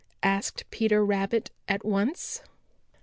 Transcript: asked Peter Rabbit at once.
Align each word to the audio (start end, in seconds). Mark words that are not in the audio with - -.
asked 0.23 0.65
Peter 0.71 1.05
Rabbit 1.05 1.51
at 1.67 1.85
once. 1.85 2.41